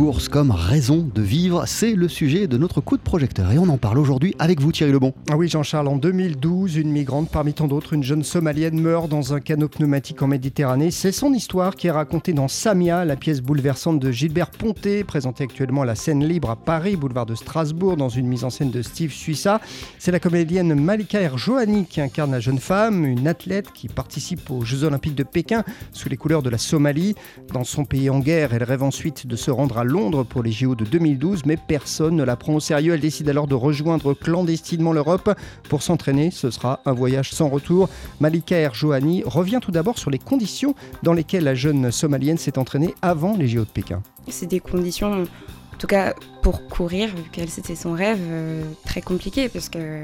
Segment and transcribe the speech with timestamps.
[0.00, 3.68] courses comme raison de vivre, c'est le sujet de notre coup de projecteur et on
[3.68, 5.12] en parle aujourd'hui avec vous Thierry Lebon.
[5.30, 9.34] Ah oui Jean-Charles, en 2012, une migrante parmi tant d'autres, une jeune somalienne meurt dans
[9.34, 10.90] un canot pneumatique en Méditerranée.
[10.90, 15.44] C'est son histoire qui est racontée dans Samia, la pièce bouleversante de Gilbert Ponté, présentée
[15.44, 18.70] actuellement à la scène libre à Paris, boulevard de Strasbourg, dans une mise en scène
[18.70, 19.60] de Steve Suissa.
[19.98, 24.64] C'est la comédienne Malika Erjoani qui incarne la jeune femme, une athlète qui participe aux
[24.64, 25.62] Jeux Olympiques de Pékin
[25.92, 27.16] sous les couleurs de la Somalie.
[27.52, 30.52] Dans son pays en guerre, elle rêve ensuite de se rendre à Londres pour les
[30.52, 32.94] JO de 2012, mais personne ne la prend au sérieux.
[32.94, 35.30] Elle décide alors de rejoindre clandestinement l'Europe
[35.68, 36.30] pour s'entraîner.
[36.30, 37.90] Ce sera un voyage sans retour.
[38.20, 42.94] Malika Erjoani revient tout d'abord sur les conditions dans lesquelles la jeune somalienne s'est entraînée
[43.02, 44.02] avant les JO de Pékin.
[44.28, 49.00] C'est des conditions en tout cas pour courir, vu qu'elle c'était son rêve, euh, très
[49.00, 50.02] compliqué parce que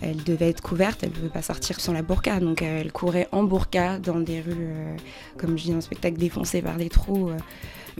[0.00, 2.40] elle devait être couverte, elle ne pouvait pas sortir sans la burqa.
[2.40, 4.96] Donc euh, elle courait en burqa dans des rues, euh,
[5.36, 7.36] comme je dis, un spectacle défoncé par des trous, euh,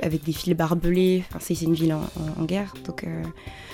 [0.03, 1.25] avec des fils barbelés.
[1.29, 3.05] Enfin, c'est une ville en, guerre, donc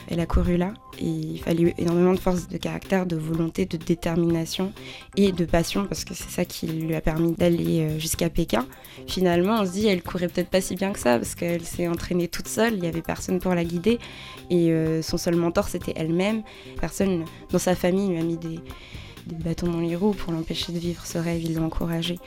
[0.09, 0.73] elle a couru là.
[0.99, 4.73] Et il fallait énormément de force de caractère, de volonté, de détermination
[5.17, 8.67] et de passion, parce que c'est ça qui lui a permis d'aller jusqu'à Pékin.
[9.07, 11.89] Finalement, on se dit, elle courait peut-être pas si bien que ça, parce qu'elle s'est
[11.89, 13.99] entraînée toute seule, il n'y avait personne pour la guider.
[14.49, 14.73] Et
[15.03, 16.43] son seul mentor, c'était elle-même.
[16.81, 18.61] Personne dans sa famille lui a mis des,
[19.45, 22.19] bâtons dans les roues pour l'empêcher de vivre ce rêve, il l'a encouragé.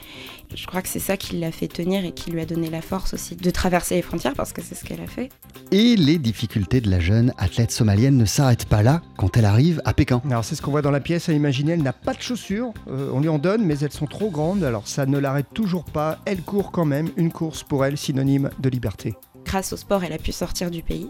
[0.54, 2.82] Je crois que c'est ça qui l'a fait tenir et qui lui a donné la
[2.82, 5.30] force aussi de traverser les frontières parce que c'est ce qu'elle a fait.
[5.70, 9.80] Et les difficultés de la jeune athlète somalienne ne s'arrêtent pas là quand elle arrive
[9.84, 10.22] à Pékin.
[10.30, 12.72] Alors c'est ce qu'on voit dans la pièce à imaginer, elle n'a pas de chaussures,
[12.88, 15.84] euh, on lui en donne mais elles sont trop grandes alors ça ne l'arrête toujours
[15.84, 19.14] pas, elle court quand même, une course pour elle synonyme de liberté
[19.48, 21.08] grâce au sport, elle a pu sortir du pays.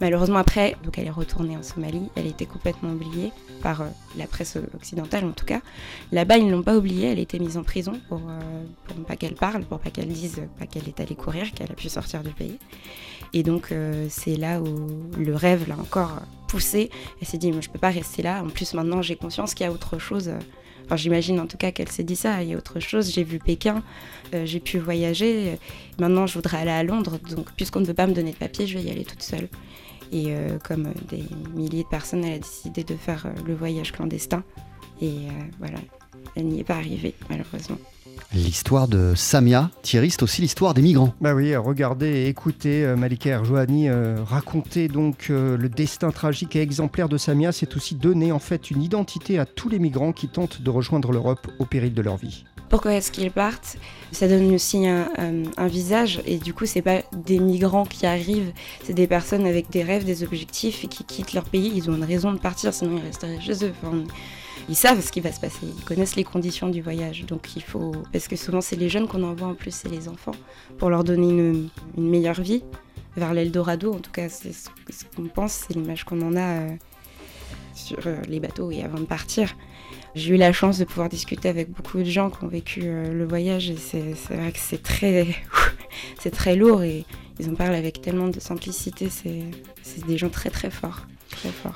[0.00, 2.10] Malheureusement, après, donc elle est retournée en Somalie.
[2.16, 3.30] Elle a été complètement oubliée
[3.62, 5.60] par euh, la presse occidentale, en tout cas.
[6.10, 7.12] Là-bas, ils ne l'ont pas oubliée.
[7.12, 10.08] Elle a été mise en prison pour, euh, pour pas qu'elle parle, pour pas qu'elle
[10.08, 12.58] dise pas qu'elle est allée courir, qu'elle a pu sortir du pays.
[13.32, 14.66] Et donc, euh, c'est là où
[15.16, 16.16] le rêve l'a encore
[16.48, 16.90] poussée.
[17.20, 18.42] Elle s'est dit, moi, je peux pas rester là.
[18.42, 20.32] En plus, maintenant, j'ai conscience qu'il y a autre chose.
[20.86, 22.42] Enfin, j'imagine en tout cas qu'elle s'est dit ça.
[22.42, 23.12] Il y a autre chose.
[23.12, 23.82] J'ai vu Pékin,
[24.34, 25.58] euh, j'ai pu voyager.
[25.98, 27.18] Maintenant, je voudrais aller à Londres.
[27.30, 29.48] Donc, puisqu'on ne veut pas me donner de papier, je vais y aller toute seule.
[30.12, 31.24] Et euh, comme des
[31.54, 34.44] milliers de personnes, elle a décidé de faire euh, le voyage clandestin.
[35.02, 35.26] Et
[35.58, 35.78] voilà,
[36.36, 37.76] elle n'y est pas arrivée, malheureusement.
[38.34, 41.14] L'histoire de Samia, Thierry, c'est aussi l'histoire des migrants.
[41.20, 46.56] Bah oui, regardez et écoutez euh, Malika Erjouani euh, raconter donc euh, le destin tragique
[46.56, 47.52] et exemplaire de Samia.
[47.52, 51.12] C'est aussi donner en fait une identité à tous les migrants qui tentent de rejoindre
[51.12, 52.44] l'Europe au péril de leur vie.
[52.68, 53.76] Pourquoi est-ce qu'ils partent?
[54.10, 55.08] Ça donne aussi un,
[55.56, 59.70] un, visage et du coup c'est pas des migrants qui arrivent, c'est des personnes avec
[59.70, 61.72] des rêves, des objectifs et qui quittent leur pays.
[61.76, 63.72] Ils ont une raison de partir, sinon ils resteraient chez eux.
[63.82, 64.02] Enfin,
[64.68, 67.24] ils savent ce qui va se passer, ils connaissent les conditions du voyage.
[67.26, 67.92] Donc il faut.
[68.12, 70.34] Parce que souvent, c'est les jeunes qu'on envoie en plus, c'est les enfants,
[70.78, 72.64] pour leur donner une, meilleure vie
[73.16, 73.92] vers l'Eldorado.
[73.92, 74.68] En tout cas, c'est ce
[75.14, 76.76] qu'on pense, c'est l'image qu'on en a euh,
[77.74, 79.56] sur euh, les bateaux et avant de partir.
[80.14, 83.12] J'ai eu la chance de pouvoir discuter avec beaucoup de gens qui ont vécu euh,
[83.12, 85.26] le voyage c'est vrai que c'est très,
[86.18, 87.04] c'est très lourd et
[87.38, 89.08] ils en parlent avec tellement de simplicité.
[89.10, 91.06] C'est des gens très très forts.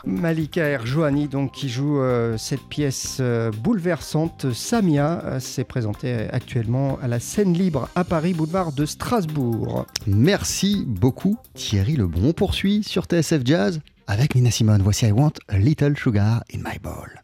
[0.05, 6.99] Malika Erjoani, donc, qui joue euh, cette pièce euh, bouleversante, Samia, euh, s'est présentée actuellement
[7.03, 9.87] à la scène libre à Paris, boulevard de Strasbourg.
[10.07, 12.29] Merci beaucoup, Thierry Lebon.
[12.29, 14.83] On poursuit sur TSF Jazz avec Nina Simone.
[14.83, 17.21] Voici I Want a Little Sugar in My Bowl.